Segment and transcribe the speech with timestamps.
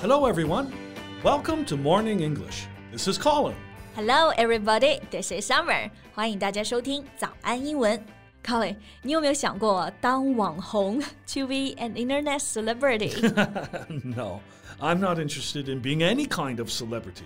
[0.00, 0.72] Hello, everyone.
[1.22, 2.66] Welcome to Morning English.
[2.92, 3.54] This is Colin.
[3.94, 5.00] Hello, everybody.
[5.10, 5.90] This is Summer.
[6.14, 8.02] 欢迎大家收听早安英文。
[8.44, 11.00] Colin，你有没有想过当网红？
[11.00, 13.10] To be an internet celebrity？
[14.04, 14.40] no,
[14.78, 17.24] I'm not interested in being any kind of celebrity.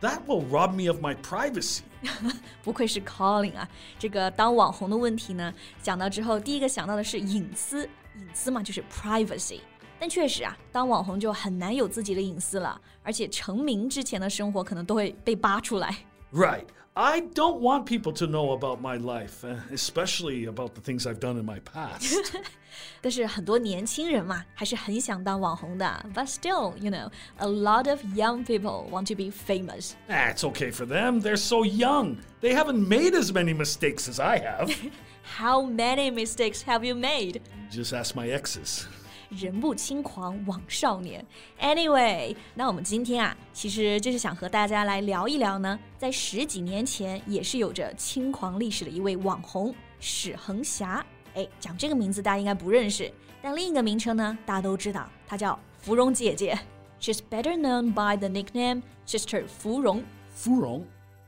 [0.00, 1.80] That will rob me of my privacy.
[2.62, 3.68] 不愧是 Colin 啊！
[3.98, 5.52] 这个当网红的问题呢，
[5.82, 7.82] 讲到之后，第一个想到的是隐私，
[8.16, 9.60] 隐私嘛就是 privacy。
[10.02, 15.94] 但确实啊，当网红就很难有自己的隐私了，而且成名之前的生活可能都会被扒出来。
[16.32, 16.64] Right.
[16.94, 21.20] I don't want people to know about my life, uh, especially about the things I've
[21.20, 22.12] done in my past.
[23.00, 26.04] 但是很多年轻人嘛，还是很想当网红的。
[26.12, 29.92] But still, you know, a lot of young people want to be famous.
[30.08, 31.20] ah, it's okay for them.
[31.20, 32.16] They're so young.
[32.40, 34.74] They haven't made as many mistakes as I have.
[35.38, 37.42] How many mistakes have you made?
[37.70, 38.88] Just ask my exes.
[39.37, 41.25] 人不轻狂枉少年。
[41.59, 51.05] Anyway，那我们今天啊，其实就是想和大家来聊一聊呢，在十几年前也是有着轻狂历史的一位网红史恒霞。
[51.35, 56.57] 哎，讲这个名字大家应该不认识，但另一个名称呢，大家都知道，她叫芙蓉姐姐。
[57.01, 60.03] She's better known by the nickname Sister 芙蓉。
[60.35, 60.83] Furong.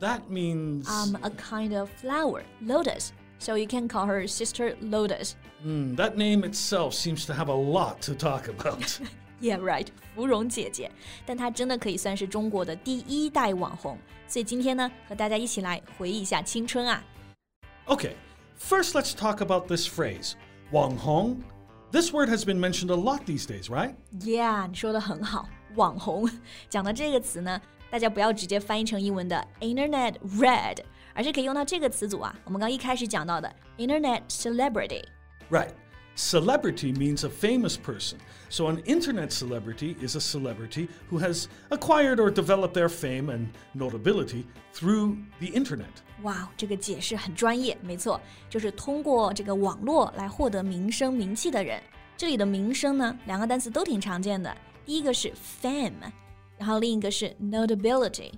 [0.00, 0.86] That means.
[0.86, 3.08] Um, a kind of flower, lotus.
[3.39, 5.35] So you can call her Sister Lotus.
[5.63, 8.99] Hmm, that name itself seems to have a lot to talk about.
[9.39, 10.91] Yeah, right，芙蓉姐姐，
[11.25, 13.97] 但她真的可以算是中国的第一代网红。
[14.27, 17.03] 所以今天呢，和大家一起来回忆一下青春啊。
[17.87, 18.13] okay,
[18.59, 20.33] first let's talk about this phrase,
[20.71, 21.37] Wang Hong.
[21.91, 23.95] This word has been mentioned a lot these days, right?
[24.19, 26.29] Yeah，你说的很好，网红
[26.69, 30.77] 讲的这个词呢，大家不要直接翻译成英文的 Internet Red，
[31.15, 32.35] 而是可以用到这个词组啊。
[32.43, 35.03] 我们刚一开始讲到的 Internet Celebrity。
[35.49, 35.69] Right.
[36.13, 38.17] Celebrity means a famous person.
[38.49, 43.47] So an internet celebrity is a celebrity who has acquired or developed their fame and
[43.73, 45.87] notability through the internet.
[46.23, 48.19] 哇，这个解释很专业，没错，
[48.49, 51.81] 就是通过这个网络来获得名声名气的人。
[52.17, 55.31] 这里的名声呢，两个单词都挺常见的，第一个是
[55.63, 55.93] fame，
[56.57, 58.33] 然后另一个是 notability。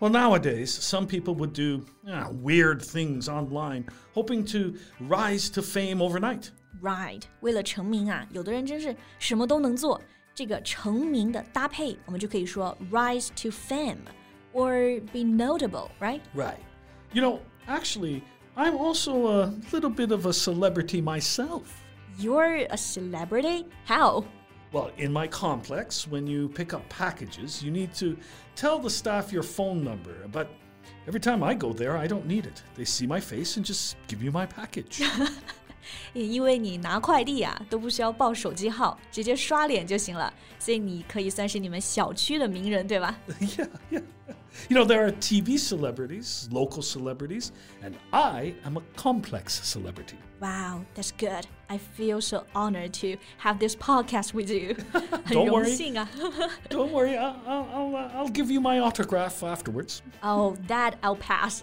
[0.00, 6.02] Well, nowadays, some people would do ah, weird things online, hoping to rise to fame
[6.02, 6.50] overnight.
[6.82, 10.00] Right，为了成名啊，有的人真是什么都能做。
[10.34, 13.98] 这个成名的搭配，我们就可以说 rise to fame
[14.52, 16.20] or be notable，right？
[16.34, 16.58] Right.
[17.12, 17.38] You know,
[17.68, 18.22] actually,
[18.56, 21.62] I'm also a little bit of a celebrity myself.
[22.18, 23.66] You're a celebrity?
[23.86, 24.24] How?
[24.72, 28.16] Well, in my complex, when you pick up packages, you need to
[28.56, 30.26] tell the staff your phone number.
[30.32, 30.48] But
[31.06, 32.62] every time I go there, I don't need it.
[32.76, 35.04] They see my face and just give you my package.
[36.12, 43.16] 也因为你拿快递啊都不需要报手机号，直接刷脸就行了，所以你可以算是你们小区的名人，对吧？
[43.40, 44.02] yeah, yeah.
[44.68, 47.50] You know, there are TV celebrities, local celebrities,
[47.82, 50.16] and I am a complex celebrity.
[50.40, 51.46] Wow, that's good.
[51.68, 54.76] I feel so honored to have this podcast with you.
[55.24, 55.74] 很 Don't 荣 worry.
[55.74, 56.08] 幸啊。
[56.70, 60.02] Don't worry, I'll, I'll, I'll, uh, I'll give you my autograph afterwards.
[60.22, 61.62] Oh, that I'll pass.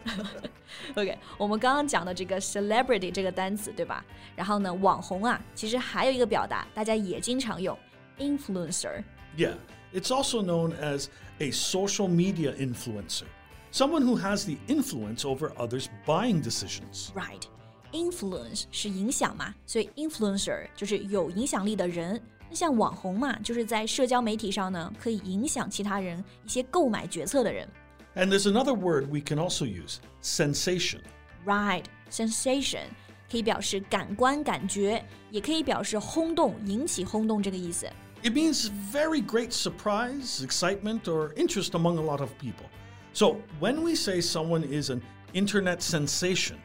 [0.96, 4.03] OK，我们刚刚讲的这个 celebrity 这个单词，对吧？
[4.35, 7.78] 然后呢，网红啊，其实还有一个表达，大家也经常用，
[8.19, 9.03] influencer。
[9.38, 9.56] Yeah,
[9.96, 11.07] it's also known as
[11.40, 13.25] a social media influencer,
[13.72, 17.09] someone who has the influence over others' buying decisions.
[17.13, 17.44] Right.
[17.91, 22.22] Influence 是影响嘛，所以 influencer 就是有影响力的人。
[22.50, 27.68] 那像网红嘛，就是在社交媒体上呢，可以影响其他人一些购买决策的人。
[28.16, 31.00] And there's another word we can also use sensation.
[31.46, 31.85] Right.
[32.09, 32.88] Sensation
[33.29, 37.90] 可以表示感官感觉，也可以表示轰动、引起轰动这个意思。
[38.25, 42.68] It means very great surprise, excitement, or interest among a lot of people.
[43.13, 45.02] So when we say someone is an
[45.34, 46.57] internet sensation,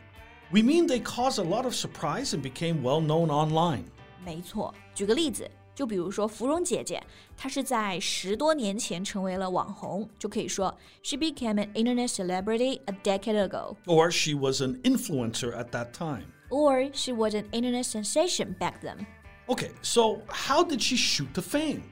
[0.53, 3.85] we mean they cause a lot of surprise and became well known online.
[4.25, 7.03] 没错，举个例子，就比如说芙蓉姐姐，
[7.37, 15.93] 她是在十多年前成为了网红，就可以说 she became an internet celebrity a decade ago, Or she was an influencer at that
[15.93, 16.25] time.
[16.51, 19.07] or she was an internet sensation back then.
[19.51, 21.83] Okay, so how did she shoot to fame?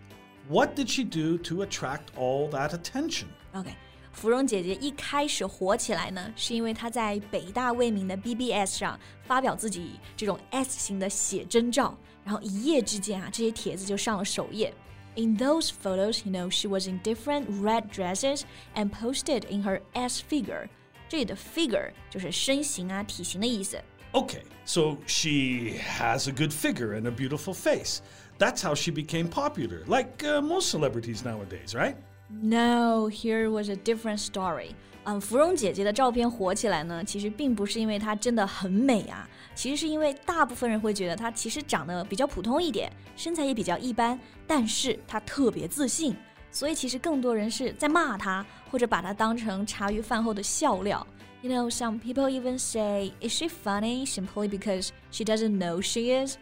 [0.49, 3.27] What did she do to attract all that attention?
[3.53, 3.71] OK，
[4.13, 14.75] 芙蓉姐姐一开始火起来呢，是因为她在北大未名的 BBS 上发表自己这种 S 型的写真照，然后一夜之间啊，这些帖子就上了首页。
[15.17, 18.43] In those photos, you know, she was in different red dresses
[18.75, 20.69] and posted in her S figure.
[21.09, 23.81] 这里的 figure 就是身形啊、体型的意思。
[24.13, 28.01] Okay, so she has a good figure and a beautiful face.
[28.39, 31.97] That's how she became popular, like uh, most celebrities nowadays, right?
[32.29, 34.75] No, here was a different story.
[35.05, 46.17] 嗯，芙蓉姐姐的照片火起来呢，其实并不是因为她真的很美啊，其实是因为大部分人会觉得她其实长得比较普通一点，身材也比较一般，但是她特别自信，
[46.51, 51.07] 所以其实更多人是在骂她，或者把她当成茶余饭后的笑料。
[51.43, 56.11] You know, some people even say, "Is she funny?" simply because she doesn't know she
[56.11, 56.39] is.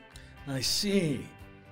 [0.46, 1.20] I see.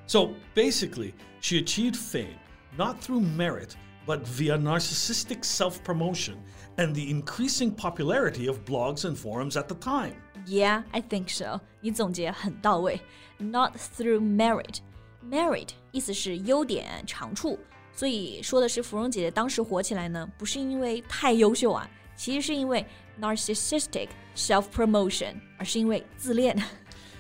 [0.07, 2.39] So basically, she achieved fame
[2.77, 3.77] not through merit,
[4.07, 6.37] but via narcissistic self promotion
[6.77, 10.15] and the increasing popularity of blogs and forums at the time.
[10.47, 11.61] Yeah, I think so.
[11.81, 13.01] 你总结很到位。
[13.39, 14.79] Not through merit.
[15.25, 17.59] Merit 意思是优点、长处，
[17.93, 22.85] 所以说的是芙蓉姐姐当时火起来呢，不是因为太优秀啊， 其实是因为
[23.21, 26.57] narcissistic self promotion，而是因为自恋。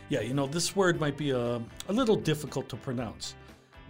[0.08, 3.32] Yeah, you know, this word might be a, a little difficult to pronounce.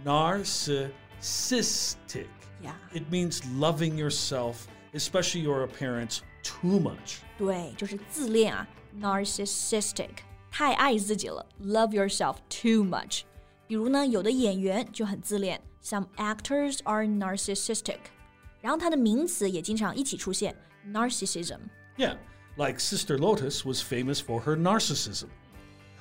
[0.05, 2.27] Narcissistic.
[2.61, 2.75] Yeah.
[2.93, 7.21] It means loving yourself, especially your appearance, too much.
[7.37, 8.67] 对，就是自恋啊，
[8.99, 10.09] narcissistic，
[10.51, 13.21] 太爱自己了，love yourself too much。
[13.67, 17.97] 比如呢，有的演员就很自恋，some actors are narcissistic。
[18.59, 20.55] 然后它的名词也经常一起出现
[20.85, 21.59] ，narcissism。
[21.97, 22.15] Yeah,
[22.57, 25.27] like Sister Lotus was famous for her narcissism.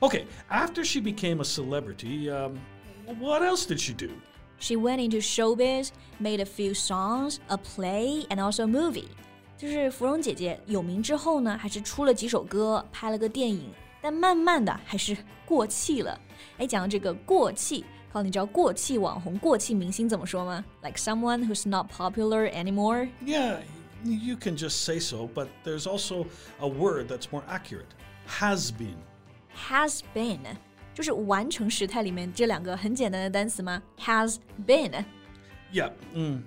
[0.03, 2.59] Okay, after she became a celebrity, um,
[3.19, 4.11] what else did she do?
[4.59, 9.09] She went into showbiz, made a few songs, a play, and also a movie.
[9.57, 13.71] 就是芙蓉姐姐有名之后呢，还是出了几首歌，拍了个电影，
[14.01, 16.19] 但慢慢的还是过气了。
[16.57, 20.65] 哎，讲到这个过气，靠，你知道过气网红、过气明星怎么说吗？
[20.83, 23.11] Like someone who's not popular anymore.
[23.23, 23.59] Yeah,
[24.05, 26.27] you can just say so, but there's also
[26.59, 27.87] a word that's more accurate
[28.27, 28.97] has been.
[29.69, 30.41] Has been，
[30.95, 33.83] 就是完成时态里面这两个很简单的单词吗？
[33.99, 34.37] Has
[34.67, 35.05] been。
[35.73, 36.43] Yeah, mm,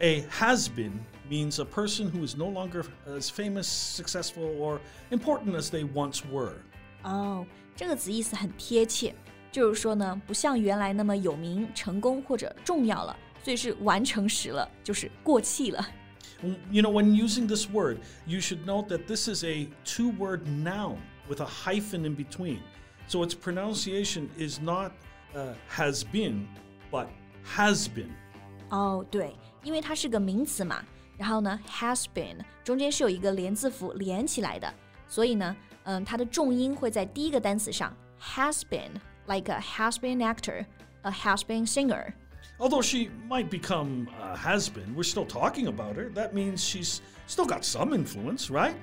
[0.00, 0.92] a has been
[1.28, 4.80] means a person who is no longer as famous, successful, or
[5.10, 6.54] important as they once were.
[7.02, 9.14] 哦，这个词意思很贴切，
[9.50, 15.86] 就是说呢，不像原来那么有名、成功或者重要了，所以是完成时了，就是过气了。
[16.70, 20.46] You know, when using this word, you should note that this is a two word
[20.46, 20.98] noun
[21.28, 22.60] with a hyphen in between.
[23.08, 24.92] So its pronunciation is not
[25.34, 26.46] uh, has been,
[26.92, 27.08] but
[27.56, 28.10] has been.
[28.70, 29.34] 哦，对，
[29.64, 30.84] 因为它是个名词嘛，
[31.16, 34.72] 然后呢，has been 中间是有一个连字符连起来的，
[35.08, 42.12] 所以呢，嗯，它的重音会在第一个单词上，has been，like a has been actor，a has been singer。
[42.58, 46.10] Although she might become a has been, we're still talking about her.
[46.10, 46.98] That means she's
[47.28, 48.74] still got some influence, right?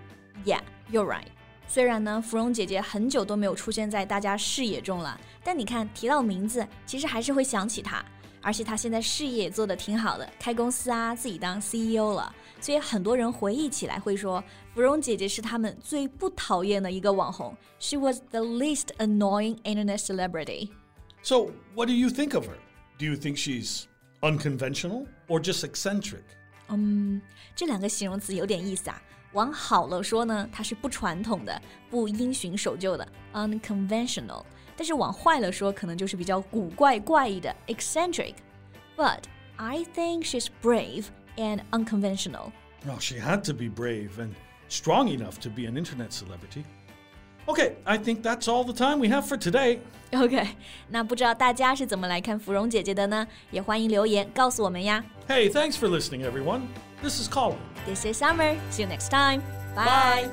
[0.46, 1.28] Yeah, you're right.
[1.68, 8.06] 虽然呢，芙蓉姐姐很久都没有出现在大家视野中了，但你看提到名字，其实还是会想起她。
[8.42, 12.34] 而且她现在事业也做得挺好的，开公司啊，自己当 CEO 了。
[12.62, 14.42] 所以很多人回忆起来会说，
[14.74, 17.58] 芙蓉姐姐是他们最不讨厌的一个网红。
[17.80, 20.70] She was the least annoying internet celebrity.
[21.24, 22.58] So, what do you think of her?
[23.00, 23.86] Do you think she's
[24.22, 26.24] unconventional or just eccentric?
[27.56, 29.02] 这两个形容词有点意思啊。
[29.34, 34.44] 往好了说呢，它是不传统的、不因循守旧的 （unconventional）；
[34.78, 39.24] 但是往坏了说，可能就是比较古怪、怪异的 （eccentric）。But
[39.58, 42.54] I think she's brave and unconventional.
[42.86, 44.32] Well, she had to be brave and
[44.70, 46.64] strong enough to be an internet celebrity.
[47.50, 49.80] Okay, I think that's all the time we have for today.
[50.12, 50.48] OK，
[50.90, 53.28] 那不知道大家是怎么来看芙蓉姐姐的呢？
[53.52, 55.04] 也欢迎留言告诉我们呀。
[55.28, 56.62] Hey, thanks for listening, everyone.
[57.02, 57.58] This is Colin.
[57.86, 58.56] This is Summer.
[58.72, 59.42] See you next time.
[59.76, 60.30] Bye.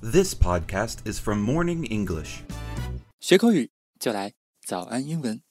[0.00, 2.42] This podcast is from Morning English.
[3.18, 5.48] 学口语就来早安英文。